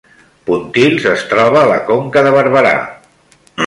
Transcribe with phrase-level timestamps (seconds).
[0.47, 2.77] Pontils es troba a la Conca de Barberà